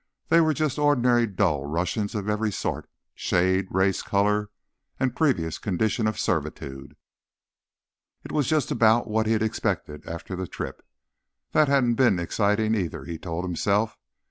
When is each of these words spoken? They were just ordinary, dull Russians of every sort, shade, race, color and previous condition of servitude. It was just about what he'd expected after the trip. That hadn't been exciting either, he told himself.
They 0.29 0.41
were 0.41 0.55
just 0.55 0.79
ordinary, 0.79 1.27
dull 1.27 1.67
Russians 1.67 2.15
of 2.15 2.27
every 2.27 2.51
sort, 2.51 2.89
shade, 3.13 3.67
race, 3.69 4.01
color 4.01 4.49
and 4.99 5.15
previous 5.15 5.59
condition 5.59 6.07
of 6.07 6.17
servitude. 6.17 6.95
It 8.23 8.31
was 8.31 8.47
just 8.47 8.71
about 8.71 9.07
what 9.07 9.27
he'd 9.27 9.43
expected 9.43 10.07
after 10.07 10.35
the 10.35 10.47
trip. 10.47 10.83
That 11.51 11.67
hadn't 11.67 11.95
been 12.01 12.17
exciting 12.17 12.73
either, 12.73 13.05
he 13.05 13.19
told 13.19 13.45
himself. 13.45 13.99